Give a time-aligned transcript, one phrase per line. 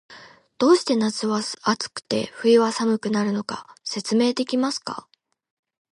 [0.57, 5.07] どうして夏は暑くて、冬は寒くなるのか、説明できますか？